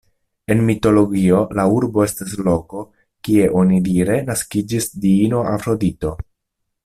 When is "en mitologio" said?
0.53-1.41